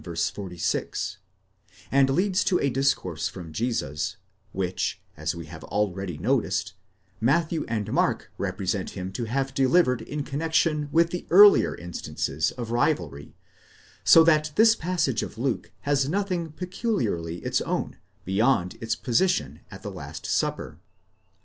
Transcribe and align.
46,—and 0.03 2.09
leads 2.09 2.43
to 2.45 2.57
a 2.59 2.71
dis 2.71 2.95
course 2.95 3.27
from 3.27 3.53
Jesus, 3.53 4.17
which, 4.51 4.99
as 5.15 5.35
we 5.35 5.45
have 5.45 5.63
already 5.65 6.17
noticed, 6.17 6.73
Matthew 7.19 7.63
and 7.67 7.93
Mark 7.93 8.31
represent 8.39 8.89
him 8.97 9.11
to 9.11 9.25
have 9.25 9.53
delivered 9.53 10.01
in 10.01 10.23
connexion 10.23 10.89
with 10.91 11.11
the 11.11 11.27
earlier 11.29 11.75
instances 11.75 12.49
of 12.49 12.71
rivalry; 12.71 13.35
so 14.03 14.23
that 14.23 14.51
this 14.55 14.73
passage 14.75 15.21
of 15.21 15.37
Luke 15.37 15.69
has 15.81 16.09
nothing 16.09 16.51
peculiarly 16.51 17.37
its 17.45 17.61
own, 17.61 17.97
beyond 18.25 18.79
its 18.81 18.95
position, 18.95 19.59
at 19.69 19.83
the 19.83 19.91
last 19.91 20.25
supper. 20.25 20.79